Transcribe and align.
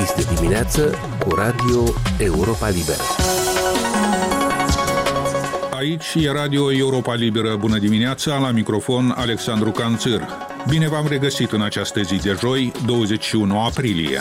Deschis 0.00 0.24
de 0.24 0.34
dimineață 0.34 0.94
cu 1.18 1.34
Radio 1.34 1.84
Europa 2.18 2.68
Liberă. 2.68 3.02
Aici 5.70 6.14
e 6.14 6.30
Radio 6.30 6.72
Europa 6.72 7.14
Liberă. 7.14 7.56
Bună 7.56 7.78
dimineața, 7.78 8.38
la 8.38 8.50
microfon 8.50 9.14
Alexandru 9.16 9.70
Canțâr. 9.70 10.26
Bine 10.68 10.88
v-am 10.88 11.06
regăsit 11.08 11.52
în 11.52 11.62
această 11.62 12.00
zi 12.00 12.16
de 12.16 12.36
joi, 12.40 12.72
21 12.86 13.60
aprilie. 13.60 14.20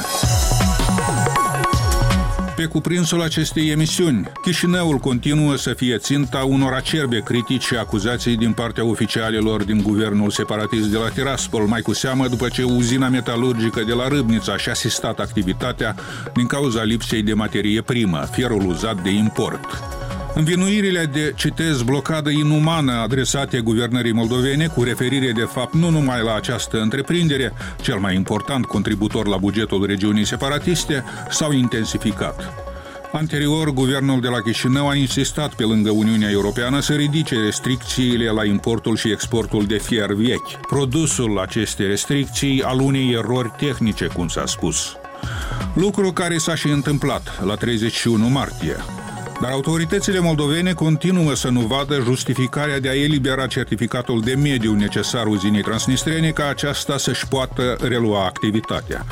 Pe 2.60 2.66
cuprinsul 2.66 3.22
acestei 3.22 3.70
emisiuni, 3.70 4.32
Chișinăul 4.42 4.98
continuă 4.98 5.56
să 5.56 5.74
fie 5.74 5.98
ținta 5.98 6.44
unor 6.44 6.74
acerbe 6.74 7.20
critici 7.20 7.64
și 7.64 7.76
acuzații 7.76 8.38
din 8.38 8.54
partea 8.54 8.86
oficialilor 8.86 9.64
din 9.64 9.82
guvernul 9.82 10.30
separatist 10.30 10.88
de 10.88 10.98
la 10.98 11.10
Tiraspol, 11.10 11.66
mai 11.66 11.82
cu 11.82 11.94
seamă 11.94 12.28
după 12.28 12.48
ce 12.48 12.64
uzina 12.64 13.10
metalurgică 13.10 13.84
de 13.88 13.94
la 13.94 14.08
Râbnița 14.08 14.58
și-a 14.58 14.72
asistat 14.72 15.20
activitatea 15.20 15.96
din 16.34 16.46
cauza 16.46 16.84
lipsei 16.84 17.24
de 17.24 17.34
materie 17.34 17.82
primă, 17.82 18.28
fierul 18.32 18.66
uzat 18.66 19.04
de 19.04 19.10
import. 19.10 19.99
Învinuirile 20.40 21.06
de, 21.06 21.34
citez, 21.36 21.82
blocadă 21.82 22.30
inumană 22.30 22.92
adresate 22.92 23.60
guvernării 23.60 24.12
moldovene, 24.12 24.68
cu 24.68 24.84
referire 24.84 25.32
de 25.32 25.48
fapt 25.52 25.74
nu 25.74 25.90
numai 25.90 26.24
la 26.24 26.36
această 26.36 26.82
întreprindere, 26.82 27.54
cel 27.82 27.98
mai 27.98 28.16
important 28.16 28.66
contributor 28.66 29.28
la 29.28 29.38
bugetul 29.38 29.86
regiunii 29.86 30.26
separatiste, 30.26 31.04
s-au 31.30 31.52
intensificat. 31.52 32.54
Anterior, 33.12 33.70
guvernul 33.70 34.22
de 34.22 34.28
la 34.28 34.42
Chișinău 34.42 34.88
a 34.88 34.96
insistat 34.96 35.54
pe 35.54 35.64
lângă 35.64 35.90
Uniunea 35.90 36.30
Europeană 36.30 36.80
să 36.80 36.94
ridice 36.94 37.36
restricțiile 37.36 38.30
la 38.30 38.46
importul 38.46 38.96
și 38.96 39.12
exportul 39.12 39.66
de 39.66 39.78
fier 39.78 40.14
vechi. 40.14 40.68
Produsul 40.68 41.40
acestei 41.40 41.88
restricții 41.88 42.64
al 42.64 42.80
unei 42.80 43.12
erori 43.12 43.52
tehnice, 43.58 44.06
cum 44.06 44.28
s-a 44.28 44.46
spus. 44.46 44.94
Lucru 45.74 46.12
care 46.12 46.38
s-a 46.38 46.56
și 46.56 46.68
întâmplat 46.68 47.44
la 47.46 47.56
31 47.56 48.28
martie. 48.28 48.76
Dar 49.42 49.52
autoritățile 49.52 50.20
moldovene 50.20 50.74
continuă 50.74 51.34
să 51.34 51.50
nu 51.50 51.60
vadă 51.60 52.00
justificarea 52.04 52.80
de 52.80 52.90
a 52.90 52.96
elibera 52.96 53.48
certificatul 53.48 54.22
de 54.22 54.34
mediu 54.34 54.74
necesar 54.74 55.26
uzinei 55.26 55.62
transnistrene 55.62 56.30
ca 56.30 56.48
aceasta 56.48 56.98
să-și 56.98 57.28
poată 57.28 57.78
relua 57.82 58.26
activitatea. 58.26 59.06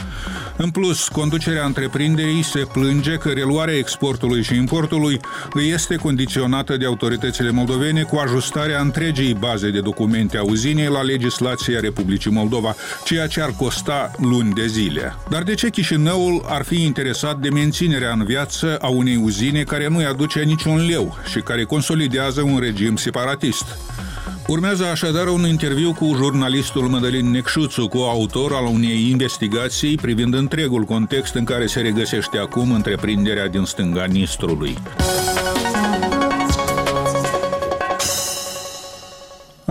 În 0.58 0.69
plus, 0.69 1.08
conducerea 1.08 1.66
întreprinderii 1.66 2.44
se 2.44 2.67
plânge 2.73 3.16
că 3.16 3.30
reluarea 3.30 3.77
exportului 3.77 4.44
și 4.44 4.55
importului 4.55 5.19
îi 5.53 5.69
este 5.69 5.95
condiționată 5.95 6.77
de 6.77 6.86
autoritățile 6.86 7.49
moldovene 7.49 8.02
cu 8.02 8.16
ajustarea 8.16 8.81
întregii 8.81 9.33
baze 9.33 9.69
de 9.69 9.80
documente 9.80 10.38
a 10.38 10.44
uzinei 10.44 10.88
la 10.88 11.02
legislația 11.02 11.80
Republicii 11.80 12.31
Moldova, 12.31 12.75
ceea 13.03 13.27
ce 13.27 13.41
ar 13.41 13.53
costa 13.58 14.11
luni 14.19 14.53
de 14.53 14.67
zile. 14.67 15.16
Dar 15.30 15.44
de 15.44 15.53
ce 15.53 15.69
Chișinăul 15.69 16.45
ar 16.47 16.64
fi 16.64 16.83
interesat 16.83 17.39
de 17.39 17.49
menținerea 17.49 18.11
în 18.11 18.25
viață 18.25 18.77
a 18.81 18.88
unei 18.88 19.16
uzine 19.16 19.64
care 19.64 19.88
nu-i 19.88 20.05
aduce 20.05 20.39
niciun 20.39 20.86
leu 20.86 21.17
și 21.31 21.39
care 21.39 21.64
consolidează 21.64 22.42
un 22.42 22.59
regim 22.59 22.95
separatist? 22.95 23.66
Urmează 24.48 24.86
așadar 24.86 25.28
un 25.28 25.48
interviu 25.48 25.94
cu 25.94 26.14
jurnalistul 26.16 26.88
Mădălin 26.88 27.31
Necșuțu, 27.31 27.88
cu 27.88 27.98
autor 27.98 28.52
al 28.54 28.66
unei 28.66 29.09
investigații 29.09 29.95
privind 29.95 30.34
întregul 30.34 30.84
context 30.84 31.34
în 31.34 31.44
care 31.44 31.66
se 31.66 31.81
regăsește 31.81 32.38
acum 32.38 32.72
întreprinderea 32.72 33.48
din 33.48 33.64
stânga 33.64 34.06
Nistrului. 34.06 34.78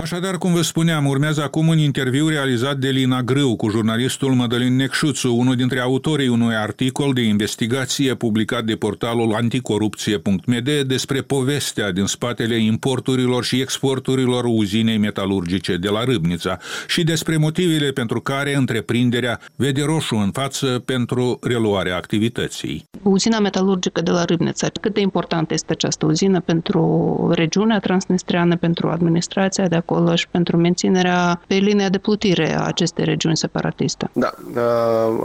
Așadar, 0.06 0.38
cum 0.38 0.52
vă 0.52 0.62
spuneam, 0.62 1.06
urmează 1.06 1.42
acum 1.42 1.68
un 1.68 1.78
interviu 1.78 2.28
realizat 2.28 2.76
de 2.76 2.88
Lina 2.88 3.22
Grâu 3.22 3.56
cu 3.56 3.68
jurnalistul 3.68 4.34
Mădălin 4.34 4.76
Necșuțu, 4.76 5.36
unul 5.36 5.54
dintre 5.54 5.80
autorii 5.80 6.28
unui 6.28 6.54
articol 6.54 7.12
de 7.12 7.20
investigație 7.20 8.14
publicat 8.14 8.64
de 8.64 8.76
portalul 8.76 9.34
anticorupție.md 9.34 10.70
despre 10.86 11.20
povestea 11.20 11.92
din 11.92 12.06
spatele 12.06 12.56
importurilor 12.56 13.44
și 13.44 13.60
exporturilor 13.60 14.44
uzinei 14.44 14.98
metalurgice 14.98 15.76
de 15.76 15.88
la 15.88 16.04
Râbnița 16.04 16.58
și 16.86 17.04
despre 17.04 17.36
motivele 17.36 17.90
pentru 17.90 18.20
care 18.20 18.54
întreprinderea 18.54 19.40
vede 19.56 19.82
roșu 19.84 20.16
în 20.16 20.30
față 20.30 20.82
pentru 20.84 21.38
reluarea 21.42 21.96
activității. 21.96 22.84
Uzina 23.02 23.38
metalurgică 23.38 24.00
de 24.00 24.10
la 24.10 24.24
Râbnița, 24.24 24.68
cât 24.80 24.94
de 24.94 25.00
importantă 25.00 25.54
este 25.54 25.72
această 25.72 26.06
uzină 26.06 26.40
pentru 26.40 27.30
regiunea 27.34 27.78
transnistreană, 27.78 28.56
pentru 28.56 28.88
administrația 28.88 29.68
de 29.68 29.76
acolo? 29.76 29.94
Acolo 29.96 30.14
și 30.14 30.28
pentru 30.28 30.56
menținerea 30.56 31.40
pe 31.46 31.54
linia 31.54 31.88
de 31.88 31.98
plutire 31.98 32.56
a 32.56 32.66
acestei 32.66 33.04
regiuni 33.04 33.36
separatiste. 33.36 34.10
Da, 34.12 34.34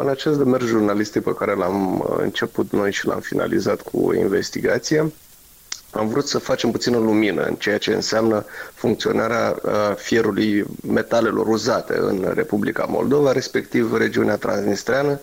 în 0.02 0.08
acest 0.10 0.38
demers 0.38 0.66
jurnalistic 0.66 1.24
pe 1.24 1.34
care 1.34 1.56
l-am 1.56 2.00
uh, 2.00 2.16
început 2.22 2.72
noi 2.72 2.92
și 2.92 3.08
l-am 3.08 3.20
finalizat 3.20 3.82
cu 3.82 4.14
investigație, 4.14 5.12
am 5.92 6.08
vrut 6.08 6.28
să 6.28 6.40
facem 6.40 6.72
puțină 6.72 6.98
lumină 6.98 7.42
în 7.44 7.56
ceea 7.56 7.78
ce 7.78 7.94
înseamnă 7.94 8.46
funcționarea 8.74 9.56
uh, 9.64 9.72
fierului 9.96 10.66
metalelor 10.88 11.48
uzate 11.48 11.98
în 11.98 12.32
Republica 12.34 12.86
Moldova, 12.90 13.32
respectiv 13.32 13.98
regiunea 13.98 14.36
transnistreană, 14.36 15.20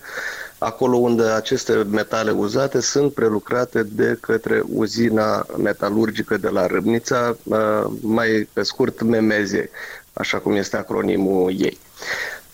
acolo 0.59 0.97
unde 0.97 1.23
aceste 1.23 1.73
metale 1.73 2.31
uzate 2.31 2.81
sunt 2.81 3.13
prelucrate 3.13 3.83
de 3.83 4.19
către 4.21 4.63
uzina 4.73 5.47
metalurgică 5.59 6.37
de 6.37 6.49
la 6.49 6.67
Râbnița, 6.67 7.37
uh, 7.43 7.85
mai 8.01 8.49
pe 8.53 8.63
scurt 8.63 9.03
Memeze, 9.03 9.71
așa 10.13 10.39
cum 10.39 10.55
este 10.55 10.77
acronimul 10.77 11.53
ei. 11.59 11.79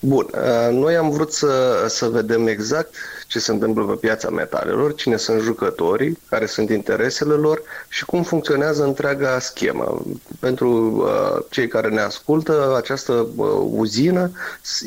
Bun, 0.06 0.30
uh, 0.34 0.68
noi 0.72 0.96
am 0.96 1.10
vrut 1.10 1.32
să, 1.32 1.84
să 1.88 2.08
vedem 2.08 2.46
exact 2.46 2.94
ce 3.26 3.38
se 3.38 3.52
întâmplă 3.52 3.84
pe 3.84 3.94
piața 3.94 4.30
metalelor, 4.30 4.94
cine 4.94 5.16
sunt 5.16 5.40
jucătorii, 5.40 6.18
care 6.28 6.46
sunt 6.46 6.70
interesele 6.70 7.34
lor 7.34 7.62
și 7.88 8.04
cum 8.04 8.22
funcționează 8.22 8.84
întreaga 8.84 9.38
schemă. 9.38 10.02
Pentru 10.40 10.68
uh, 10.96 11.44
cei 11.50 11.68
care 11.68 11.88
ne 11.88 12.00
ascultă, 12.00 12.74
această 12.76 13.12
uh, 13.36 13.46
uzină 13.70 14.30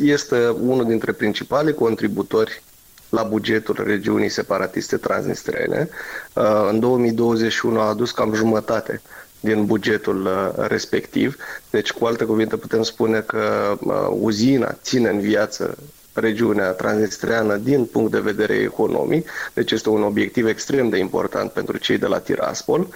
este 0.02 0.48
unul 0.48 0.86
dintre 0.86 1.12
principalii 1.12 1.74
contributori 1.74 2.62
la 3.10 3.24
bugetul 3.24 3.84
regiunii 3.86 4.30
separatiste 4.30 4.98
transnistrene. 4.98 5.90
Uh, 6.34 6.68
în 6.70 6.80
2021 6.80 7.80
a 7.80 7.88
adus 7.88 8.12
cam 8.12 8.34
jumătate 8.34 9.02
din 9.40 9.66
bugetul 9.66 10.26
uh, 10.26 10.66
respectiv. 10.68 11.36
Deci, 11.70 11.92
cu 11.92 12.06
alte 12.06 12.24
cuvinte, 12.26 12.56
putem 12.58 12.84
spune 12.84 13.20
că 13.20 13.74
uh, 13.80 14.08
uzina 14.20 14.78
ține 14.82 15.10
în 15.10 15.20
viață 15.20 15.78
regiunea 16.20 16.72
transnistreană 16.72 17.56
din 17.56 17.86
punct 17.86 18.12
de 18.12 18.20
vedere 18.20 18.54
economic, 18.54 19.30
deci 19.54 19.72
este 19.72 19.90
un 19.90 20.04
obiectiv 20.04 20.46
extrem 20.48 20.90
de 20.90 20.98
important 20.98 21.52
pentru 21.52 21.78
cei 21.78 21.98
de 21.98 22.06
la 22.06 22.20
Tiraspol. 22.20 22.88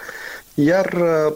Iar 0.53 0.93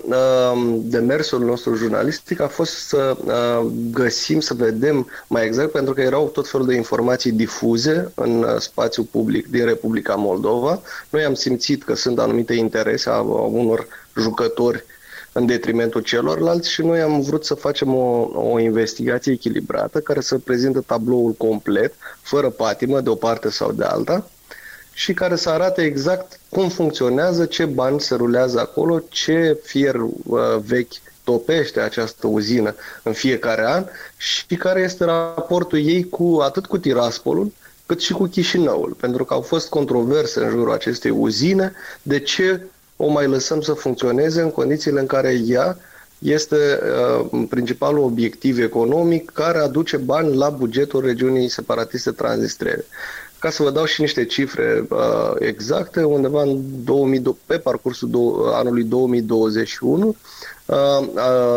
uh, 0.08 0.78
demersul 0.82 1.40
nostru 1.40 1.76
jurnalistic 1.76 2.40
a 2.40 2.48
fost 2.48 2.74
să 2.74 3.18
uh, 3.26 3.72
găsim, 3.92 4.40
să 4.40 4.54
vedem 4.54 5.10
mai 5.28 5.46
exact, 5.46 5.72
pentru 5.72 5.94
că 5.94 6.02
erau 6.02 6.28
tot 6.28 6.50
felul 6.50 6.66
de 6.68 6.76
informații 6.76 7.32
difuze 7.32 8.12
în 8.16 8.44
uh, 8.44 8.56
spațiul 8.60 9.06
public 9.12 9.48
din 9.48 9.66
Republica 9.66 10.16
Moldova. 10.16 10.82
Noi 11.10 11.24
am 11.24 11.34
simțit 11.34 11.84
că 11.84 11.96
sunt 11.96 12.20
anumite 12.20 12.54
interese 12.54 13.10
a, 13.10 13.14
a 13.14 13.22
unor 13.52 13.88
jucători 14.18 14.86
în 15.32 15.46
detrimentul 15.46 16.02
celorlalți 16.02 16.72
și 16.72 16.82
noi 16.82 17.02
am 17.02 17.22
vrut 17.22 17.46
să 17.46 17.54
facem 17.54 17.96
o, 17.96 18.30
o 18.34 18.60
investigație 18.60 19.32
echilibrată 19.32 20.00
care 20.00 20.22
să 20.22 20.38
prezintă 20.38 20.84
tabloul 20.86 21.32
complet, 21.32 21.94
fără 22.22 22.50
patimă 22.50 23.02
de 23.02 23.10
o 23.10 23.16
parte 23.16 23.50
sau 23.50 23.72
de 23.72 23.84
alta, 23.84 24.30
și 24.98 25.14
care 25.14 25.36
să 25.36 25.50
arate 25.50 25.82
exact 25.82 26.40
cum 26.50 26.70
funcționează, 26.70 27.46
ce 27.46 27.66
bani 27.66 28.02
se 28.02 28.16
rulează 28.16 28.60
acolo, 28.60 29.00
ce 29.10 29.60
fier 29.64 29.96
uh, 29.96 30.40
vechi 30.66 30.94
topește 31.24 31.80
această 31.80 32.28
uzină 32.28 32.76
în 33.04 33.14
fiecare 33.14 33.66
an 33.66 33.86
și 34.18 34.56
care 34.58 34.82
este 34.82 35.04
raportul 35.06 35.80
ei 35.80 36.10
cu 36.10 36.40
atât 36.42 36.66
cu 36.66 36.78
Tiraspolul, 36.78 37.52
cât 37.86 38.02
și 38.02 38.14
cu 38.14 38.26
Chișinăul, 38.26 38.96
pentru 39.00 39.26
că 39.26 39.34
au 39.34 39.42
fost 39.42 39.70
controverse 39.70 40.40
în 40.40 40.50
jurul 40.50 40.72
acestei 40.74 41.12
uzine, 41.12 41.74
de 42.02 42.20
ce 42.20 42.62
o 42.96 43.08
mai 43.08 43.28
lăsăm 43.28 43.62
să 43.62 43.74
funcționeze 43.74 44.42
în 44.42 44.52
condițiile 44.52 45.00
în 45.00 45.06
care 45.06 45.42
ea 45.46 45.78
este 46.20 46.56
uh, 47.32 47.46
principalul 47.50 48.04
obiectiv 48.04 48.60
economic 48.60 49.30
care 49.32 49.58
aduce 49.58 49.98
bani 49.98 50.36
la 50.36 50.50
bugetul 50.50 51.02
regiunii 51.06 51.50
separatiste 51.50 52.12
transnistrene. 52.12 52.84
Ca 53.46 53.52
să 53.52 53.64
vă 53.64 53.72
dau 53.72 53.86
și 53.86 54.02
niște 54.02 54.26
cifre 54.26 54.86
uh, 54.90 55.32
exacte, 55.40 56.04
undeva 56.04 56.42
în 56.42 56.84
2000, 56.84 57.38
pe 57.46 57.58
parcursul 57.58 58.10
do- 58.10 58.54
anului 58.54 58.84
2021, 58.84 60.16
uh, 60.66 60.76
uh, 61.00 61.10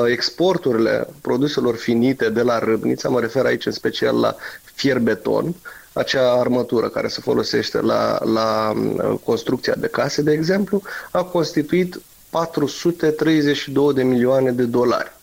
exporturile 0.06 1.08
produselor 1.20 1.76
finite 1.76 2.28
de 2.30 2.42
la 2.42 2.58
Râbnița, 2.58 3.08
mă 3.08 3.20
refer 3.20 3.44
aici 3.44 3.66
în 3.66 3.72
special 3.72 4.20
la 4.20 4.36
fier 4.62 4.98
beton, 4.98 5.54
acea 5.92 6.32
armătură 6.32 6.88
care 6.88 7.08
se 7.08 7.20
folosește 7.20 7.80
la, 7.80 8.18
la 8.24 8.72
uh, 8.76 9.18
construcția 9.24 9.74
de 9.78 9.86
case, 9.88 10.22
de 10.22 10.32
exemplu, 10.32 10.82
a 11.10 11.22
constituit 11.22 12.00
432 12.30 13.94
de 13.94 14.02
milioane 14.02 14.52
de 14.52 14.64
dolari. 14.64 15.17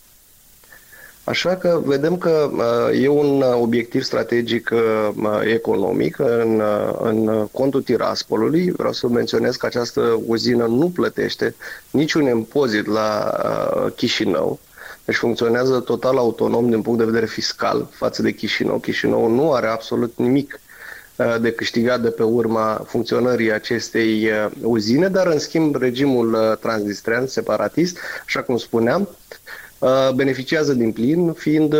Așa 1.25 1.55
că 1.55 1.81
vedem 1.83 2.17
că 2.17 2.49
e 3.01 3.07
un 3.07 3.41
obiectiv 3.41 4.03
strategic 4.03 4.73
economic 5.43 6.19
în, 6.19 6.61
în 7.01 7.47
contul 7.51 7.81
Tiraspolului. 7.81 8.71
Vreau 8.71 8.93
să 8.93 9.07
menționez 9.07 9.55
că 9.55 9.65
această 9.65 10.21
uzină 10.25 10.65
nu 10.65 10.89
plătește 10.89 11.55
niciun 11.91 12.23
impozit 12.23 12.85
la 12.85 13.37
Chișinău. 13.95 14.59
Deci 15.05 15.15
funcționează 15.15 15.79
total 15.79 16.17
autonom 16.17 16.69
din 16.69 16.81
punct 16.81 16.99
de 16.99 17.05
vedere 17.05 17.25
fiscal 17.25 17.87
față 17.91 18.21
de 18.21 18.31
Chișinău. 18.31 18.77
Chișinău 18.77 19.27
nu 19.29 19.53
are 19.53 19.67
absolut 19.67 20.13
nimic 20.15 20.59
de 21.41 21.51
câștigat 21.51 22.01
de 22.01 22.09
pe 22.09 22.23
urma 22.23 22.83
funcționării 22.87 23.51
acestei 23.51 24.29
uzine, 24.61 25.07
dar 25.07 25.27
în 25.27 25.39
schimb 25.39 25.75
regimul 25.75 26.57
transnistrean 26.61 27.27
separatist, 27.27 27.97
așa 28.25 28.41
cum 28.41 28.57
spuneam, 28.57 29.09
beneficiază 30.15 30.73
din 30.73 30.91
plin, 30.91 31.33
fiind 31.33 31.75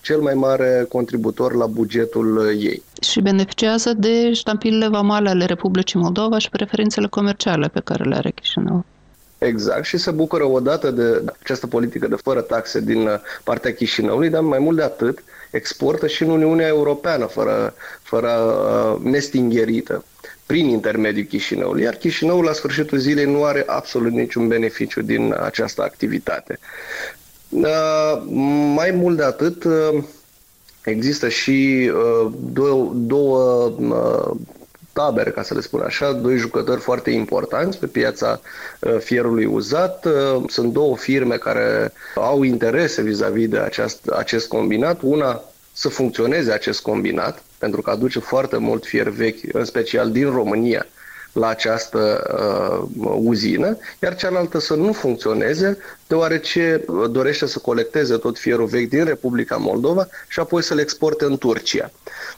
cel 0.00 0.20
mai 0.20 0.34
mare 0.34 0.86
contributor 0.88 1.54
la 1.54 1.66
bugetul 1.66 2.54
ei. 2.58 2.82
Și 3.00 3.20
beneficiază 3.20 3.92
de 3.92 4.32
ștampilele 4.32 4.88
vamale 4.88 5.28
ale 5.28 5.44
Republicii 5.44 6.00
Moldova 6.00 6.38
și 6.38 6.48
preferințele 6.48 7.06
comerciale 7.06 7.68
pe 7.68 7.80
care 7.84 8.04
le 8.04 8.14
are 8.14 8.30
Chișinău. 8.30 8.84
Exact, 9.38 9.84
și 9.84 9.96
se 9.96 10.10
bucură 10.10 10.44
odată 10.44 10.90
de 10.90 11.22
această 11.42 11.66
politică 11.66 12.08
de 12.08 12.14
fără 12.22 12.40
taxe 12.40 12.80
din 12.80 13.08
partea 13.44 13.74
Chișinăului, 13.74 14.30
dar 14.30 14.40
mai 14.40 14.58
mult 14.58 14.76
de 14.76 14.82
atât, 14.82 15.22
exportă 15.50 16.06
și 16.06 16.22
în 16.22 16.30
Uniunea 16.30 16.66
Europeană 16.66 17.24
fără, 17.24 17.74
fără 18.02 18.30
uh, 18.30 19.10
nestingherită 19.10 20.04
prin 20.46 20.68
intermediul 20.68 21.26
Chișinăului, 21.26 21.82
iar 21.82 21.94
Chișinăul 21.94 22.44
la 22.44 22.52
sfârșitul 22.52 22.98
zilei 22.98 23.24
nu 23.24 23.44
are 23.44 23.64
absolut 23.66 24.12
niciun 24.12 24.48
beneficiu 24.48 25.02
din 25.02 25.34
această 25.40 25.82
activitate. 25.82 26.58
Uh, 27.48 28.22
mai 28.74 28.90
mult 28.90 29.16
de 29.16 29.22
atât, 29.22 29.64
uh, 29.64 30.02
există 30.84 31.28
și 31.28 31.90
uh, 31.94 32.32
două, 32.52 32.92
două 32.94 33.74
tabere, 34.92 35.30
ca 35.30 35.42
să 35.42 35.54
le 35.54 35.60
spun 35.60 35.80
așa, 35.80 36.12
doi 36.12 36.36
jucători 36.36 36.80
foarte 36.80 37.10
importanți 37.10 37.78
pe 37.78 37.86
piața 37.86 38.40
fierului 38.98 39.44
uzat. 39.44 40.06
Sunt 40.46 40.72
două 40.72 40.96
firme 40.96 41.36
care 41.36 41.92
au 42.14 42.42
interese 42.42 43.02
vis-a-vis 43.02 43.48
de 43.48 43.58
aceast, 43.58 44.06
acest 44.06 44.48
combinat. 44.48 45.00
Una 45.02 45.42
să 45.76 45.88
funcționeze 45.88 46.52
acest 46.52 46.82
combinat, 46.82 47.42
pentru 47.58 47.82
că 47.82 47.90
aduce 47.90 48.18
foarte 48.18 48.56
mult 48.56 48.86
fier 48.86 49.08
vechi, 49.08 49.52
în 49.54 49.64
special 49.64 50.10
din 50.10 50.30
România, 50.30 50.86
la 51.34 51.48
această 51.48 52.24
uh, 52.38 53.14
uzină, 53.22 53.76
iar 54.02 54.16
cealaltă 54.16 54.58
să 54.58 54.74
nu 54.74 54.92
funcționeze, 54.92 55.78
deoarece 56.06 56.84
dorește 57.10 57.46
să 57.46 57.58
colecteze 57.58 58.16
tot 58.16 58.38
fierul 58.38 58.66
vechi 58.66 58.88
din 58.88 59.04
Republica 59.04 59.56
Moldova 59.56 60.06
și 60.28 60.40
apoi 60.40 60.62
să-l 60.62 60.78
exporte 60.78 61.24
în 61.24 61.38
Turcia. 61.38 61.90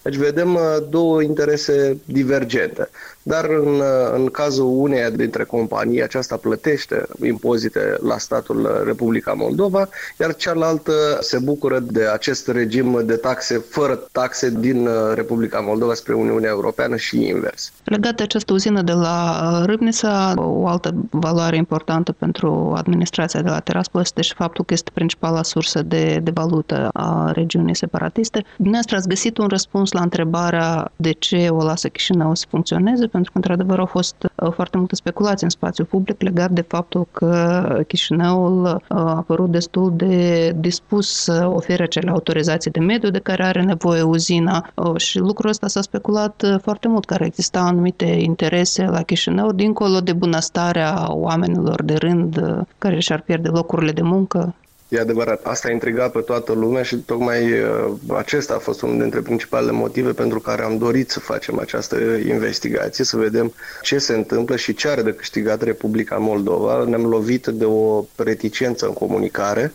Deci 0.02 0.16
vedem 0.16 0.54
uh, 0.54 0.76
două 0.90 1.22
interese 1.22 1.98
divergente. 2.04 2.88
Dar 3.22 3.44
în, 3.44 3.66
uh, 3.66 4.12
în 4.14 4.26
cazul 4.26 4.66
uneia 4.66 5.10
dintre 5.10 5.44
companii, 5.44 6.02
aceasta 6.02 6.36
plătește 6.36 7.06
impozite 7.22 7.96
la 8.02 8.18
statul 8.18 8.82
Republica 8.84 9.32
Moldova, 9.32 9.88
iar 10.20 10.34
cealaltă 10.34 10.92
se 11.20 11.38
bucură 11.38 11.78
de 11.78 12.06
acest 12.06 12.48
regim 12.48 13.02
de 13.04 13.16
taxe 13.16 13.64
fără 13.68 14.08
taxe 14.12 14.50
din 14.50 14.86
uh, 14.86 15.12
Republica 15.14 15.60
Moldova 15.60 15.94
spre 15.94 16.14
Uniunea 16.14 16.50
Europeană 16.50 16.96
și 16.96 17.26
invers. 17.26 17.72
Legat 17.84 18.14
de 18.14 18.22
această 18.22 18.52
uzină 18.52 18.82
de 18.86 18.92
la 18.92 19.62
Râbnița, 19.64 20.34
o 20.36 20.66
altă 20.66 20.94
valoare 21.10 21.56
importantă 21.56 22.12
pentru 22.12 22.72
administrația 22.76 23.42
de 23.42 23.48
la 23.48 23.58
Tiraspol 23.58 24.00
este 24.00 24.22
și 24.22 24.34
faptul 24.34 24.64
că 24.64 24.72
este 24.72 24.90
principala 24.94 25.42
sursă 25.42 25.82
de, 25.82 26.20
de 26.22 26.30
valută 26.34 26.88
a 26.92 27.30
regiunii 27.32 27.76
separatiste. 27.76 28.44
Dumneavoastră 28.56 28.96
ați 28.96 29.08
găsit 29.08 29.38
un 29.38 29.46
răspuns 29.46 29.92
la 29.92 30.00
întrebarea 30.00 30.92
de 30.96 31.12
ce 31.12 31.48
o 31.50 31.64
lasă 31.64 31.88
Chișinău 31.88 32.34
să 32.34 32.46
funcționeze, 32.48 33.06
pentru 33.06 33.30
că 33.30 33.36
într-adevăr 33.38 33.78
au 33.78 33.86
fost 33.86 34.14
uh, 34.34 34.52
foarte 34.52 34.76
multe 34.76 34.94
speculații 34.94 35.44
în 35.44 35.50
spațiu 35.50 35.84
public 35.84 36.22
legat 36.22 36.50
de 36.50 36.64
faptul 36.68 37.06
că 37.12 37.82
Chișinăul 37.88 38.62
uh, 38.64 38.74
a 38.88 39.16
apărut 39.16 39.50
destul 39.50 39.92
de 39.96 40.50
dispus 40.56 41.22
să 41.22 41.50
ofere 41.54 41.82
acele 41.82 42.10
autorizații 42.10 42.70
de 42.70 42.80
mediu 42.80 43.10
de 43.10 43.18
care 43.18 43.44
are 43.44 43.62
nevoie 43.62 44.02
uzina 44.02 44.70
uh, 44.74 44.96
și 44.96 45.18
lucrul 45.18 45.50
ăsta 45.50 45.66
s-a 45.66 45.80
speculat 45.80 46.44
foarte 46.62 46.88
mult, 46.88 47.04
care 47.04 47.24
exista 47.26 47.60
anumite 47.60 48.04
interese 48.04 48.75
la 48.84 49.02
Chișinău, 49.02 49.52
dincolo 49.52 50.00
de 50.00 50.12
bunăstarea 50.12 51.06
oamenilor 51.08 51.82
de 51.82 51.94
rând 51.94 52.40
care 52.78 53.00
și-ar 53.00 53.20
pierde 53.20 53.48
locurile 53.48 53.92
de 53.92 54.02
muncă. 54.02 54.54
E 54.88 55.00
adevărat, 55.00 55.44
asta 55.44 55.68
a 55.68 55.72
intrigat 55.72 56.12
pe 56.12 56.20
toată 56.20 56.52
lumea 56.52 56.82
și 56.82 56.96
tocmai 56.96 57.52
uh, 57.52 57.92
acesta 58.16 58.54
a 58.54 58.58
fost 58.58 58.82
unul 58.82 58.98
dintre 58.98 59.20
principalele 59.20 59.72
motive 59.72 60.12
pentru 60.12 60.40
care 60.40 60.62
am 60.62 60.78
dorit 60.78 61.10
să 61.10 61.20
facem 61.20 61.58
această 61.58 61.96
investigație, 62.28 63.04
să 63.04 63.16
vedem 63.16 63.52
ce 63.82 63.98
se 63.98 64.14
întâmplă 64.14 64.56
și 64.56 64.74
ce 64.74 64.88
are 64.88 65.02
de 65.02 65.14
câștigat 65.14 65.62
Republica 65.62 66.16
Moldova. 66.16 66.84
Ne-am 66.84 67.04
lovit 67.04 67.46
de 67.46 67.64
o 67.64 68.04
reticență 68.16 68.86
în 68.86 68.92
comunicare 68.92 69.72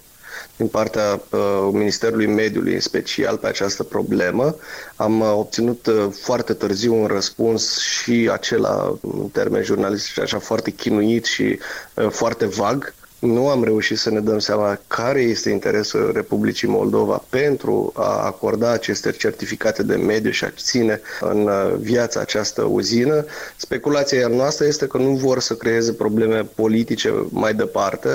din 0.58 0.68
partea 0.68 1.22
uh, 1.30 1.70
Ministerului 1.72 2.26
Mediului 2.28 2.74
în 2.74 2.80
special 2.80 3.38
pe 3.38 3.48
această 3.48 3.84
problemă. 3.84 4.56
Am 4.96 5.20
uh, 5.20 5.32
obținut 5.36 5.86
uh, 5.86 6.08
foarte 6.22 6.54
târziu 6.54 6.96
un 7.02 7.06
răspuns 7.08 7.78
și 7.80 8.30
acela, 8.32 8.98
în 9.02 9.28
termeni 9.32 9.66
jurnalistici, 9.66 10.20
așa 10.20 10.40
foarte 10.40 10.72
chinuit 10.72 11.26
și 11.26 11.60
uh, 11.96 12.08
foarte 12.10 12.46
vag, 12.46 12.94
nu 13.22 13.50
am 13.50 13.64
reușit 13.64 13.98
să 13.98 14.10
ne 14.10 14.20
dăm 14.20 14.40
seama 14.40 14.80
care 14.88 15.22
este 15.22 15.50
interesul 15.50 16.12
Republicii 16.14 16.68
Moldova 16.68 17.24
pentru 17.30 17.92
a 17.96 18.26
acorda 18.26 18.72
aceste 18.72 19.12
certificate 19.12 19.84
de 19.84 19.96
mediu 19.96 20.32
și 20.32 20.44
a 20.44 20.50
ține 20.50 21.02
în 21.20 21.50
viața 21.80 22.20
această 22.20 22.64
uzină. 22.64 23.26
Speculația 23.58 24.28
noastră 24.28 24.66
este 24.66 24.88
că 24.88 24.98
nu 24.98 25.10
vor 25.16 25.40
să 25.40 25.54
creeze 25.56 25.94
probleme 25.94 26.44
politice 26.56 27.14
mai 27.30 27.54
departe 27.54 28.10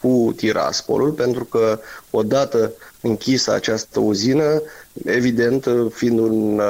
cu 0.00 0.32
Tiraspolul, 0.36 1.10
pentru 1.10 1.44
că 1.44 1.80
odată 2.10 2.72
închisă 3.00 3.52
această 3.52 4.00
uzină, 4.00 4.62
evident, 5.04 5.66
fiind 5.90 6.18
un 6.18 6.60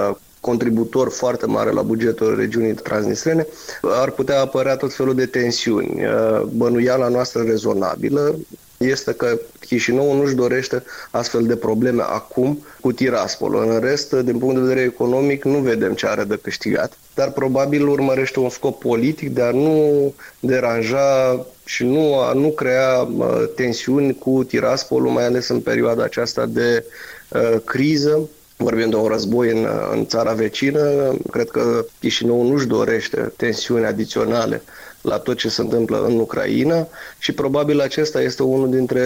contributor 0.44 1.10
foarte 1.10 1.46
mare 1.46 1.70
la 1.70 1.82
bugetul 1.82 2.36
regiunii 2.36 2.74
transnistrene, 2.74 3.46
ar 3.82 4.10
putea 4.10 4.40
apărea 4.40 4.76
tot 4.76 4.94
felul 4.94 5.14
de 5.14 5.26
tensiuni. 5.26 6.04
Uh, 6.04 6.42
bănuiala 6.42 7.08
noastră 7.08 7.42
rezonabilă 7.42 8.36
este 8.76 9.12
că 9.12 9.38
Chișinău 9.60 10.16
nu-și 10.16 10.34
dorește 10.34 10.82
astfel 11.10 11.42
de 11.46 11.56
probleme 11.56 12.02
acum 12.02 12.64
cu 12.80 12.92
Tiraspol. 12.92 13.54
În 13.54 13.80
rest, 13.80 14.12
din 14.12 14.38
punct 14.38 14.54
de 14.54 14.60
vedere 14.60 14.80
economic, 14.80 15.44
nu 15.44 15.58
vedem 15.58 15.94
ce 15.94 16.06
are 16.06 16.24
de 16.24 16.38
câștigat, 16.42 16.98
dar 17.14 17.30
probabil 17.30 17.88
urmărește 17.88 18.40
un 18.40 18.50
scop 18.50 18.78
politic 18.80 19.34
de 19.34 19.42
a 19.42 19.50
nu 19.50 20.14
deranja 20.40 21.46
și 21.64 21.84
nu 21.84 22.18
a 22.18 22.32
nu 22.32 22.48
crea 22.48 23.08
uh, 23.16 23.26
tensiuni 23.54 24.14
cu 24.14 24.44
Tiraspolul, 24.44 25.10
mai 25.10 25.24
ales 25.24 25.48
în 25.48 25.60
perioada 25.60 26.02
aceasta 26.02 26.46
de 26.46 26.84
uh, 27.28 27.56
criză 27.64 28.28
Vorbim 28.64 28.90
de 28.90 28.96
un 28.96 29.06
război 29.08 29.50
în, 29.50 29.66
în 29.92 30.06
țara 30.06 30.32
vecină. 30.32 31.14
Cred 31.30 31.50
că 31.50 31.84
Chișinău 32.00 32.42
nu-și 32.42 32.66
dorește 32.66 33.32
tensiuni 33.36 33.84
adiționale 33.84 34.62
la 35.00 35.18
tot 35.18 35.36
ce 35.36 35.48
se 35.48 35.60
întâmplă 35.60 36.04
în 36.04 36.18
Ucraina 36.18 36.88
și 37.18 37.32
probabil 37.32 37.80
acesta 37.80 38.20
este 38.22 38.42
unul 38.42 38.70
dintre 38.70 39.04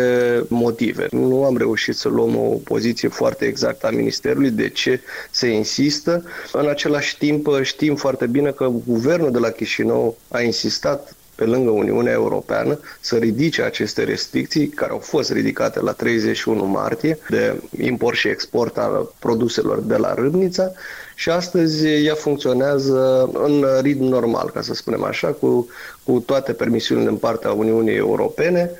motive. 0.49 1.07
Nu 1.11 1.45
am 1.45 1.57
reușit 1.57 1.97
să 1.97 2.09
luăm 2.09 2.37
o 2.37 2.49
poziție 2.65 3.09
foarte 3.09 3.45
exactă 3.45 3.87
a 3.87 3.91
Ministerului 3.91 4.51
de 4.51 4.69
ce 4.69 5.01
se 5.31 5.47
insistă. 5.49 6.25
În 6.53 6.69
același 6.69 7.19
timp 7.19 7.49
știm 7.63 7.97
foarte 7.97 8.27
bine 8.27 8.51
că 8.51 8.71
guvernul 8.87 9.31
de 9.31 9.39
la 9.39 9.51
Chișinău 9.51 10.17
a 10.29 10.41
insistat 10.41 11.15
pe 11.39 11.45
lângă 11.45 11.71
Uniunea 11.71 12.13
Europeană 12.13 12.81
să 13.01 13.17
ridice 13.17 13.63
aceste 13.63 14.05
restricții 14.05 14.69
care 14.69 14.91
au 14.91 14.99
fost 14.99 15.33
ridicate 15.33 15.81
la 15.81 15.93
31 15.93 16.65
martie 16.65 17.19
de 17.29 17.55
import 17.81 18.17
și 18.17 18.29
export 18.29 18.79
al 18.79 19.13
produselor 19.19 19.81
de 19.81 19.97
la 19.97 20.15
Râbnița 20.15 20.73
și 21.15 21.31
astăzi 21.31 21.87
ea 22.05 22.15
funcționează 22.15 23.31
în 23.33 23.65
ritm 23.81 24.03
normal, 24.03 24.51
ca 24.55 24.61
să 24.61 24.75
spunem 24.75 25.03
așa, 25.05 25.29
cu, 25.29 25.69
cu 26.05 26.19
toate 26.27 26.53
permisiunile 26.53 27.09
în 27.09 27.17
partea 27.17 27.53
Uniunii 27.53 27.97
Europene 27.97 28.71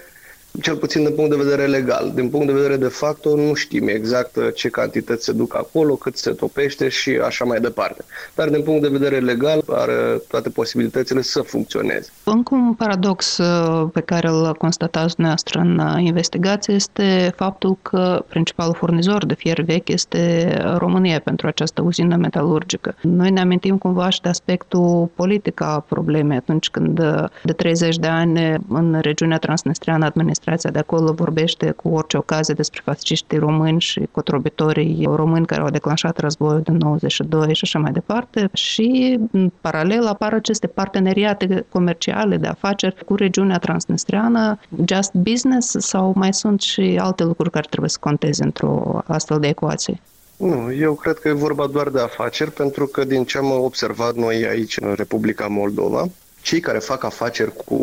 cel 0.63 0.77
puțin 0.77 1.05
din 1.05 1.15
punct 1.15 1.31
de 1.31 1.37
vedere 1.43 1.67
legal. 1.67 2.13
Din 2.15 2.29
punct 2.31 2.47
de 2.47 2.53
vedere 2.53 2.77
de 2.77 2.89
facto, 2.89 3.37
nu 3.37 3.55
știm 3.55 3.89
exact 3.89 4.37
uh, 4.37 4.49
ce 4.55 4.69
cantități 4.69 5.25
se 5.25 5.33
duc 5.33 5.57
acolo, 5.57 5.95
cât 5.97 6.17
se 6.17 6.31
topește 6.31 6.89
și 6.89 7.11
așa 7.11 7.45
mai 7.45 7.61
departe. 7.61 8.05
Dar 8.35 8.49
din 8.49 8.63
punct 8.63 8.83
de 8.83 8.89
vedere 8.89 9.19
legal, 9.21 9.63
are 9.67 10.23
toate 10.29 10.49
posibilitățile 10.49 11.23
să 11.23 11.41
funcționeze. 11.41 12.09
Încă 12.31 12.55
un 12.55 12.75
paradox 12.75 13.39
uh, 13.39 13.89
pe 13.93 14.01
care 14.01 14.29
îl 14.29 14.55
constatați 14.59 15.15
dumneavoastră 15.15 15.61
în 15.61 15.79
uh, 15.79 15.95
investigație 15.99 16.75
este 16.75 17.33
faptul 17.37 17.77
că 17.83 18.25
principalul 18.29 18.75
furnizor 18.75 19.27
de 19.27 19.35
fier 19.35 19.61
vechi 19.61 19.89
este 19.89 20.53
România 20.77 21.21
pentru 21.21 21.47
această 21.47 21.83
uzină 21.83 22.17
metalurgică. 22.17 22.95
Noi 23.01 23.31
ne 23.31 23.41
amintim 23.41 23.79
cumva 23.79 24.09
și 24.09 24.21
de 24.21 24.29
aspectul 24.29 25.11
politic 25.15 25.61
a 25.61 25.85
problemei 25.89 26.37
atunci 26.37 26.69
când 26.69 26.99
uh, 26.99 27.25
de 27.43 27.53
30 27.53 27.97
de 27.97 28.07
ani 28.07 28.55
în 28.69 28.99
regiunea 29.01 29.39
transnistreană 29.39 30.05
administrația 30.05 30.71
de 30.71 30.79
acolo 30.79 31.13
vorbește 31.13 31.71
cu 31.71 31.89
orice 31.89 32.17
ocazie 32.17 32.55
despre 32.55 32.81
fasciștii 32.85 33.39
români 33.39 33.81
și 33.81 34.09
cotrobitorii 34.11 35.09
români 35.15 35.47
care 35.47 35.61
au 35.61 35.71
declanșat 35.71 36.19
războiul 36.19 36.61
din 36.61 36.77
92 36.77 37.55
și 37.55 37.61
așa 37.63 37.79
mai 37.79 37.93
departe 37.93 38.49
și 38.53 39.19
în 39.31 39.53
paralel 39.61 40.07
apar 40.07 40.33
aceste 40.33 40.67
parteneriate 40.67 41.67
comerciale 41.73 42.17
comerciale, 42.19 42.37
de 42.37 42.47
afaceri 42.47 43.05
cu 43.05 43.15
regiunea 43.15 43.59
transnistreană, 43.59 44.59
just 44.89 45.13
business 45.13 45.77
sau 45.79 46.13
mai 46.17 46.35
sunt 46.35 46.61
și 46.61 46.99
alte 47.01 47.25
lucruri 47.25 47.51
care 47.51 47.67
trebuie 47.71 47.91
să 47.91 47.99
conteze 48.01 48.45
într-o 48.45 49.03
astfel 49.07 49.39
de 49.41 49.49
ecuație? 49.49 50.01
Nu, 50.37 50.73
eu 50.73 50.95
cred 50.95 51.19
că 51.19 51.29
e 51.29 51.33
vorba 51.33 51.67
doar 51.67 51.89
de 51.89 52.01
afaceri, 52.01 52.51
pentru 52.53 52.87
că 52.87 53.05
din 53.05 53.25
ce 53.25 53.39
am 53.39 53.51
observat 53.51 54.15
noi 54.15 54.47
aici 54.47 54.77
în 54.81 54.95
Republica 54.97 55.47
Moldova, 55.47 56.09
cei 56.43 56.61
care 56.61 56.79
fac 56.79 57.05
afaceri 57.05 57.53
cu 57.65 57.77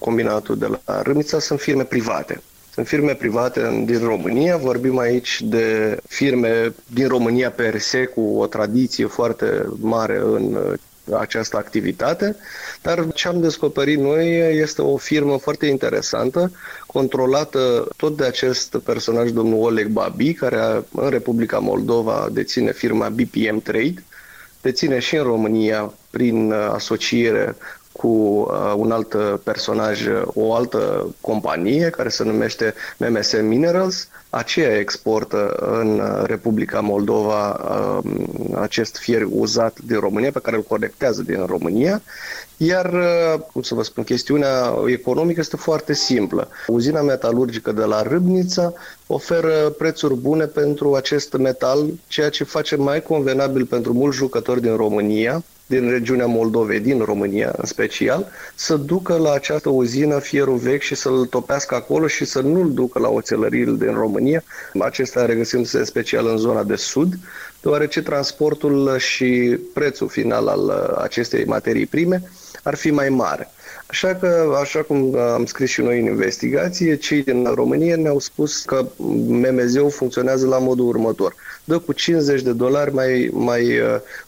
combinatul 0.00 0.58
de 0.58 0.66
la 0.66 1.02
Râmița 1.02 1.38
sunt 1.38 1.60
firme 1.60 1.82
private. 1.84 2.42
Sunt 2.74 2.86
firme 2.86 3.14
private 3.14 3.82
din 3.84 3.98
România, 3.98 4.56
vorbim 4.56 4.98
aici 4.98 5.40
de 5.42 5.96
firme 6.08 6.74
din 6.86 7.08
România 7.08 7.50
per 7.50 7.78
se 7.78 8.04
cu 8.04 8.20
o 8.38 8.46
tradiție 8.46 9.06
foarte 9.06 9.66
mare 9.80 10.20
în 10.24 10.58
această 11.18 11.56
activitate, 11.56 12.36
dar 12.82 13.12
ce 13.12 13.28
am 13.28 13.40
descoperit 13.40 13.98
noi 13.98 14.58
este 14.60 14.82
o 14.82 14.96
firmă 14.96 15.38
foarte 15.38 15.66
interesantă, 15.66 16.52
controlată 16.86 17.88
tot 17.96 18.16
de 18.16 18.24
acest 18.24 18.76
personaj, 18.84 19.30
domnul 19.30 19.62
Oleg 19.62 19.88
Babi, 19.88 20.32
care 20.32 20.84
în 20.94 21.08
Republica 21.08 21.58
Moldova 21.58 22.28
deține 22.32 22.72
firma 22.72 23.08
BPM 23.08 23.62
Trade, 23.62 24.04
deține 24.62 24.98
și 24.98 25.16
în 25.16 25.22
România 25.22 25.92
prin 26.10 26.52
asociere 26.52 27.56
cu 27.92 28.08
uh, 28.08 28.74
un 28.76 28.90
alt 28.90 29.14
personaj, 29.42 30.00
o 30.24 30.54
altă 30.54 31.14
companie 31.20 31.90
care 31.90 32.08
se 32.08 32.24
numește 32.24 32.74
MMS 32.96 33.40
Minerals. 33.42 34.08
Aceea 34.30 34.78
exportă 34.78 35.46
în 35.80 36.02
Republica 36.26 36.80
Moldova 36.80 37.50
uh, 37.50 38.10
acest 38.54 38.96
fier 38.96 39.26
uzat 39.30 39.78
din 39.86 39.98
România, 39.98 40.30
pe 40.30 40.40
care 40.40 40.56
îl 40.56 40.62
conectează 40.62 41.22
din 41.22 41.44
România. 41.46 42.02
Iar, 42.56 42.92
uh, 42.92 43.40
cum 43.52 43.62
să 43.62 43.74
vă 43.74 43.82
spun, 43.82 44.04
chestiunea 44.04 44.74
economică 44.86 45.40
este 45.40 45.56
foarte 45.56 45.94
simplă. 45.94 46.48
Uzina 46.66 47.02
metalurgică 47.02 47.72
de 47.72 47.84
la 47.84 48.02
Râbnița 48.02 48.72
oferă 49.06 49.74
prețuri 49.78 50.14
bune 50.14 50.44
pentru 50.44 50.94
acest 50.94 51.32
metal, 51.32 51.86
ceea 52.06 52.28
ce 52.28 52.44
face 52.44 52.76
mai 52.76 53.02
convenabil 53.02 53.66
pentru 53.66 53.92
mulți 53.92 54.16
jucători 54.16 54.60
din 54.60 54.76
România 54.76 55.42
din 55.70 55.90
regiunea 55.90 56.26
Moldovei, 56.26 56.80
din 56.80 56.98
România 56.98 57.52
în 57.56 57.64
special, 57.64 58.26
să 58.54 58.76
ducă 58.76 59.16
la 59.16 59.32
această 59.32 59.68
uzină 59.68 60.18
fierul 60.18 60.56
vechi 60.56 60.82
și 60.82 60.94
să-l 60.94 61.26
topească 61.26 61.74
acolo 61.74 62.06
și 62.06 62.24
să 62.24 62.40
nu-l 62.40 62.72
ducă 62.72 62.98
la 62.98 63.08
oțelăriile 63.08 63.76
din 63.78 63.94
România, 63.94 64.42
acestea 64.78 65.24
regăsindu-se 65.24 65.84
special 65.84 66.26
în 66.26 66.36
zona 66.36 66.62
de 66.62 66.76
sud, 66.76 67.12
deoarece 67.62 68.02
transportul 68.02 68.98
și 68.98 69.58
prețul 69.72 70.08
final 70.08 70.48
al 70.48 70.70
acestei 71.02 71.44
materii 71.44 71.86
prime 71.86 72.22
ar 72.62 72.74
fi 72.74 72.90
mai 72.90 73.08
mare. 73.08 73.48
Așa 73.90 74.14
că, 74.14 74.56
așa 74.60 74.82
cum 74.82 75.18
am 75.18 75.44
scris 75.46 75.70
și 75.70 75.80
noi 75.80 76.00
în 76.00 76.06
investigație, 76.06 76.96
cei 76.96 77.22
din 77.22 77.44
România 77.54 77.96
ne-au 77.96 78.18
spus 78.18 78.62
că 78.62 78.86
MMZ-ul 79.26 79.90
funcționează 79.90 80.46
la 80.46 80.58
modul 80.58 80.86
următor. 80.86 81.34
Dă 81.64 81.78
cu 81.78 81.92
50 81.92 82.42
de 82.42 82.52
dolari 82.52 82.94
mai, 82.94 83.30
mai, 83.32 83.80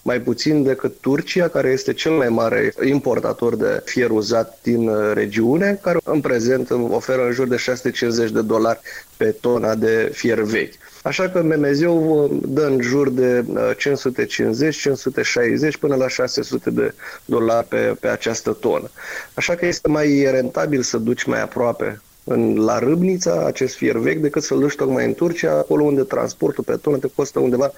mai 0.03 0.21
puțin 0.21 0.63
decât 0.63 1.01
Turcia, 1.01 1.49
care 1.49 1.71
este 1.71 1.93
cel 1.93 2.13
mai 2.13 2.29
mare 2.29 2.75
importator 2.85 3.57
de 3.57 3.83
fier 3.85 4.11
uzat 4.11 4.59
din 4.63 4.91
regiune, 5.13 5.79
care 5.83 5.99
în 6.05 6.21
prezent 6.21 6.71
oferă 6.91 7.27
în 7.27 7.33
jur 7.33 7.49
de 7.49 7.57
650 7.57 8.31
de 8.31 8.43
dolari 8.43 8.81
pe 9.17 9.35
tona 9.41 9.75
de 9.75 10.11
fier 10.13 10.41
vechi. 10.41 10.75
Așa 11.03 11.29
că 11.29 11.43
MMZ-ul 11.43 12.41
dă 12.43 12.67
în 12.67 12.81
jur 12.81 13.11
de 13.11 13.45
550, 13.79 14.75
uh, 14.75 14.81
560 14.81 15.77
până 15.77 15.95
la 15.95 16.09
600 16.09 16.71
de 16.71 16.95
dolari 17.25 17.67
pe, 17.67 17.97
pe 18.01 18.09
această 18.09 18.53
tonă. 18.53 18.91
Așa 19.35 19.55
că 19.55 19.67
este 19.67 19.89
mai 19.89 20.27
rentabil 20.31 20.83
să 20.83 20.99
duci 20.99 21.25
mai 21.25 21.43
aproape 21.43 22.01
în, 22.25 22.57
la 22.57 22.79
Râbnița, 22.79 23.45
acest 23.47 23.75
fier 23.75 23.97
vechi, 23.97 24.21
decât 24.21 24.43
să-l 24.43 24.59
duci 24.59 24.75
tocmai 24.75 25.05
în 25.05 25.15
Turcia, 25.15 25.53
acolo 25.53 25.85
unde 25.85 26.03
transportul 26.03 26.65
pe 26.65 26.77
tonă 26.77 26.97
te 26.97 27.09
costă 27.15 27.41
undeva 27.41 27.73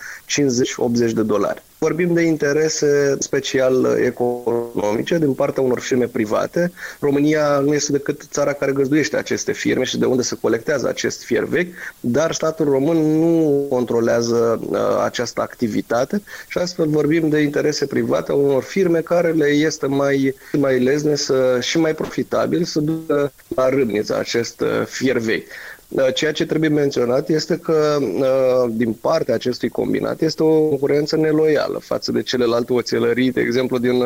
50-80 1.11 1.13
de 1.15 1.23
dolari. 1.23 1.63
Vorbim 1.79 2.15
de 2.15 2.23
interese 2.23 3.17
special 3.19 3.99
economice 4.05 5.19
din 5.19 5.35
partea 5.35 5.63
unor 5.63 5.81
firme 5.81 6.05
private. 6.05 6.73
România 7.01 7.59
nu 7.59 7.75
este 7.75 7.93
decât 7.93 8.23
țara 8.31 8.53
care 8.53 8.73
găzduiește 8.73 9.17
aceste 9.17 9.53
firme 9.53 9.85
și 9.85 9.99
de 9.99 10.05
unde 10.05 10.23
se 10.23 10.37
colectează 10.41 10.89
acest 10.89 11.23
fier 11.23 11.45
vechi, 11.45 11.75
dar 12.01 12.33
statul 12.33 12.65
român 12.65 12.97
nu 12.97 13.67
controlează 13.69 14.61
uh, 14.69 14.79
această 15.05 15.41
activitate 15.41 16.23
și 16.49 16.59
astfel 16.59 16.87
vorbim 16.87 17.29
de 17.29 17.41
interese 17.41 17.87
private 17.87 18.33
a 18.33 18.35
unor 18.35 18.63
firme 18.63 19.01
care 19.01 19.31
le 19.31 19.47
este 19.47 19.87
mai, 19.87 20.35
mai 20.53 20.79
lezne 20.79 21.15
să, 21.15 21.59
și 21.61 21.79
mai 21.79 21.95
profitabil 21.95 22.65
să 22.65 22.81
ducă 22.81 23.33
la 23.49 23.69
râbniță 23.69 24.15
acest 24.35 24.61
uh, 24.61 24.83
fier 24.87 25.19
vechi. 25.19 25.47
Uh, 25.89 26.15
ceea 26.15 26.33
ce 26.33 26.47
trebuie 26.47 26.69
menționat 26.71 27.29
este 27.29 27.59
că 27.59 27.99
uh, 28.01 28.71
din 28.77 28.93
partea 28.93 29.35
acestui 29.35 29.69
combinat 29.69 30.21
este 30.21 30.43
o 30.43 30.61
concurență 30.69 31.17
neloială 31.17 31.79
față 31.79 32.13
de 32.13 32.23
celelalte 32.23 32.73
oțelării, 32.73 33.33
de 33.33 33.41
exemplu, 33.41 33.79
din 33.79 34.03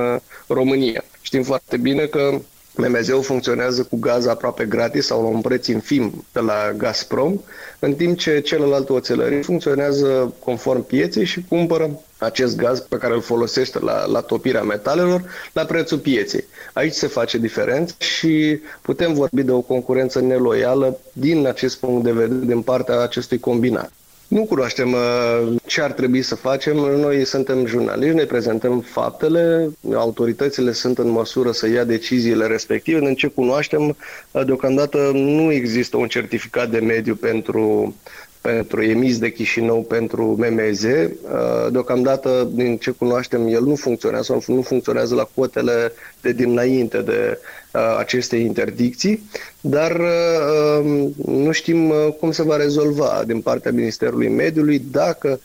România. 0.46 1.04
Știm 1.20 1.42
foarte 1.42 1.76
bine 1.76 2.04
că 2.04 2.38
MMZ-ul 2.86 3.22
funcționează 3.22 3.82
cu 3.82 3.96
gaz 3.96 4.26
aproape 4.26 4.64
gratis 4.64 5.06
sau 5.06 5.22
la 5.22 5.28
un 5.28 5.40
preț 5.40 5.66
infim 5.66 6.24
de 6.32 6.40
la 6.40 6.72
Gazprom, 6.76 7.40
în 7.78 7.94
timp 7.94 8.18
ce 8.18 8.40
celelalte 8.40 8.92
oțelării 8.92 9.42
funcționează 9.42 10.34
conform 10.44 10.86
pieței 10.86 11.24
și 11.24 11.44
cumpără 11.48 12.00
acest 12.18 12.56
gaz 12.56 12.80
pe 12.80 12.96
care 12.96 13.14
îl 13.14 13.20
folosește 13.20 13.78
la, 13.78 14.06
la 14.06 14.20
topirea 14.20 14.62
metalelor 14.62 15.22
la 15.52 15.64
prețul 15.64 15.98
pieței. 15.98 16.44
Aici 16.72 16.92
se 16.92 17.06
face 17.06 17.38
diferență 17.38 17.94
și 17.98 18.60
putem 18.82 19.14
vorbi 19.14 19.42
de 19.42 19.50
o 19.52 19.60
concurență 19.60 20.20
neloială 20.20 20.98
din 21.12 21.46
acest 21.46 21.76
punct 21.78 22.04
de 22.04 22.12
vedere 22.12 22.44
din 22.46 22.62
partea 22.62 23.00
acestui 23.00 23.38
combinat. 23.38 23.92
Nu 24.28 24.44
cunoaștem 24.44 24.92
uh, 24.92 25.56
ce 25.66 25.80
ar 25.80 25.92
trebui 25.92 26.22
să 26.22 26.34
facem. 26.34 26.76
Noi 26.76 27.24
suntem 27.24 27.66
jurnaliști, 27.66 28.14
ne 28.14 28.24
prezentăm 28.24 28.80
faptele, 28.80 29.70
autoritățile 29.94 30.72
sunt 30.72 30.98
în 30.98 31.08
măsură 31.08 31.52
să 31.52 31.68
ia 31.68 31.84
deciziile 31.84 32.46
respective. 32.46 33.06
În 33.06 33.14
ce 33.14 33.26
cunoaștem, 33.26 33.96
uh, 34.30 34.44
deocamdată 34.44 35.10
nu 35.14 35.52
există 35.52 35.96
un 35.96 36.08
certificat 36.08 36.70
de 36.70 36.78
mediu 36.78 37.14
pentru 37.14 37.94
pentru 38.40 38.82
emis 38.82 39.18
de 39.18 39.30
Chișinău 39.32 39.82
pentru 39.82 40.22
MMZ. 40.38 40.82
Uh, 40.84 41.66
deocamdată, 41.70 42.48
din 42.52 42.76
ce 42.76 42.90
cunoaștem, 42.90 43.46
el 43.46 43.62
nu 43.62 43.74
funcționează, 43.74 44.38
nu 44.46 44.62
funcționează 44.62 45.14
la 45.14 45.28
cotele 45.34 45.92
de 46.20 46.32
dinainte 46.32 47.02
de 47.02 47.38
uh, 47.72 47.96
aceste 47.98 48.36
interdicții, 48.36 49.22
dar 49.60 49.90
uh, 50.00 50.80
um, 50.84 51.14
nu 51.44 51.52
știm 51.52 51.92
cum 52.20 52.30
se 52.32 52.42
va 52.42 52.56
rezolva 52.56 53.22
din 53.26 53.40
partea 53.40 53.72
Ministerului 53.72 54.28
Mediului 54.28 54.82
dacă 54.90 55.40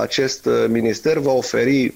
acest 0.00 0.48
minister 0.68 1.18
va 1.18 1.32
oferi 1.32 1.94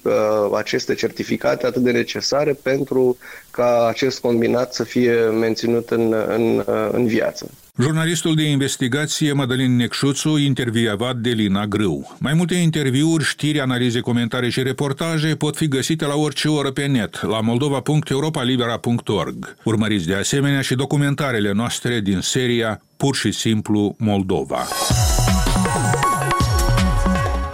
aceste 0.53 0.93
certificate 0.93 1.65
atât 1.65 1.81
de 1.81 1.91
necesare 1.91 2.53
pentru 2.61 3.17
ca 3.51 3.87
acest 3.87 4.19
combinat 4.19 4.73
să 4.73 4.83
fie 4.83 5.13
menținut 5.13 5.89
în, 5.89 6.13
în, 6.27 6.63
în 6.91 7.05
viață. 7.05 7.49
Jurnalistul 7.81 8.35
de 8.35 8.43
investigație 8.43 9.31
Madalin 9.31 9.75
Necșuțu, 9.75 10.37
intervievat 10.37 11.15
de 11.15 11.29
Lina 11.29 11.65
Grâu. 11.65 12.15
Mai 12.19 12.33
multe 12.33 12.55
interviuri, 12.55 13.23
știri, 13.23 13.59
analize, 13.59 13.99
comentarii 13.99 14.51
și 14.51 14.63
reportaje 14.63 15.35
pot 15.35 15.55
fi 15.55 15.67
găsite 15.67 16.05
la 16.05 16.15
orice 16.15 16.47
oră 16.47 16.71
pe 16.71 16.85
net, 16.85 17.21
la 17.21 17.41
moldova.europalibera.org. 17.41 19.55
Urmăriți 19.63 20.07
de 20.07 20.15
asemenea 20.15 20.61
și 20.61 20.75
documentarele 20.75 21.51
noastre 21.51 21.99
din 21.99 22.19
seria 22.19 22.81
Pur 22.97 23.15
și 23.15 23.31
simplu 23.31 23.95
Moldova. 23.97 24.67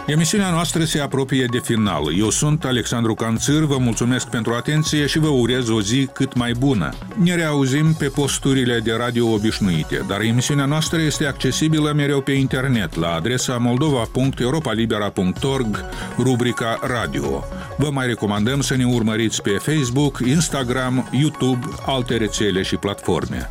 Emisiunea 0.10 0.50
noastră 0.50 0.84
se 0.84 1.00
apropie 1.00 1.46
de 1.46 1.60
final. 1.60 2.04
Eu 2.18 2.30
sunt 2.30 2.66
Alexandru 2.66 3.14
Canțâr, 3.14 3.64
vă 3.64 3.78
mulțumesc 3.78 4.28
pentru 4.28 4.54
atenție 4.54 5.06
și 5.06 5.20
vă 5.20 5.28
urez 5.28 5.68
o 5.68 5.82
zi 5.82 6.10
cât 6.14 6.36
mai 6.36 6.52
bună. 6.58 6.90
Ne 7.16 7.36
reauzim 7.36 7.94
pe 7.94 8.06
posturile 8.06 8.80
de 8.80 8.94
radio 8.98 9.28
obișnuite, 9.28 10.06
dar 10.08 10.22
emisiunea 10.22 10.66
noastră 10.66 11.02
este 11.02 11.26
accesibilă 11.26 11.92
mereu 11.92 12.22
pe 12.22 12.32
internet 12.32 12.96
la 12.96 13.14
adresa 13.14 13.58
moldova.europalibera.org, 13.58 15.86
rubrica 16.18 16.80
Radio. 16.82 17.44
Vă 17.78 17.90
mai 17.92 18.08
recomandăm 18.08 18.62
să 18.62 18.76
ne 18.76 18.86
urmăriți 18.86 19.42
pe 19.42 19.52
Facebook, 19.52 20.20
Instagram, 20.26 21.10
YouTube, 21.12 21.66
alte 21.86 22.18
rețele 22.18 22.62
și 22.62 22.76
platforme. 22.76 23.48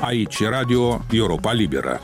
Aici 0.00 0.42
Radio 0.42 1.04
Europa 1.10 1.52
Liberă. 1.52 2.00